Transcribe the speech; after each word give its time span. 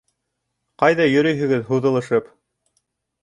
Ҡайҙа 0.83 1.05
йөрөйһөгөҙ 1.11 1.69
һуҙылышып? 1.69 2.31